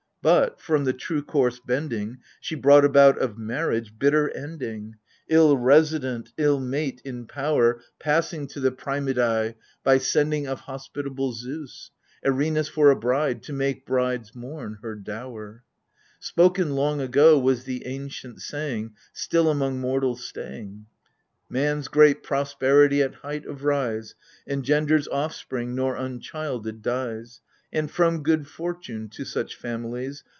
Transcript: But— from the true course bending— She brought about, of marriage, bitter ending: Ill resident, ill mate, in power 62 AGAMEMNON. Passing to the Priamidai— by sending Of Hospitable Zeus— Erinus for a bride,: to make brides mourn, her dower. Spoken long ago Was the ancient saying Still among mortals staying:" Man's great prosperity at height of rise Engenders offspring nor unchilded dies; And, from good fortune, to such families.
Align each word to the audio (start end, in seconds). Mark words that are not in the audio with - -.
But— 0.23 0.61
from 0.61 0.83
the 0.83 0.93
true 0.93 1.23
course 1.23 1.59
bending— 1.59 2.19
She 2.41 2.53
brought 2.53 2.85
about, 2.85 3.17
of 3.17 3.39
marriage, 3.39 3.97
bitter 3.97 4.29
ending: 4.29 4.97
Ill 5.27 5.57
resident, 5.57 6.31
ill 6.37 6.59
mate, 6.59 7.01
in 7.03 7.25
power 7.25 7.79
62 7.79 7.79
AGAMEMNON. 7.79 7.93
Passing 7.99 8.47
to 8.49 8.59
the 8.59 8.71
Priamidai— 8.71 9.55
by 9.83 9.97
sending 9.97 10.45
Of 10.45 10.59
Hospitable 10.59 11.33
Zeus— 11.33 11.89
Erinus 12.23 12.69
for 12.69 12.91
a 12.91 12.95
bride,: 12.95 13.41
to 13.41 13.53
make 13.53 13.87
brides 13.87 14.35
mourn, 14.35 14.77
her 14.83 14.93
dower. 14.93 15.63
Spoken 16.19 16.75
long 16.75 17.01
ago 17.01 17.39
Was 17.39 17.63
the 17.63 17.87
ancient 17.87 18.43
saying 18.43 18.93
Still 19.13 19.49
among 19.49 19.79
mortals 19.81 20.23
staying:" 20.23 20.85
Man's 21.49 21.87
great 21.87 22.21
prosperity 22.21 23.01
at 23.01 23.15
height 23.15 23.47
of 23.47 23.63
rise 23.63 24.13
Engenders 24.47 25.07
offspring 25.07 25.73
nor 25.73 25.95
unchilded 25.95 26.83
dies; 26.83 27.41
And, 27.73 27.89
from 27.89 28.21
good 28.23 28.47
fortune, 28.49 29.07
to 29.11 29.23
such 29.23 29.55
families. 29.55 30.25